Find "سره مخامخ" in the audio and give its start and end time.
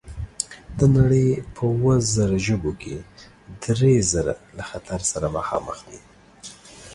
5.11-5.77